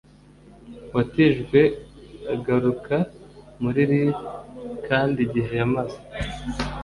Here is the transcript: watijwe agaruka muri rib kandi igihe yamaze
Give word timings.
watijwe 0.95 1.61
agaruka 2.33 2.95
muri 3.61 3.81
rib 3.89 4.09
kandi 4.87 5.17
igihe 5.27 5.51
yamaze 5.59 5.99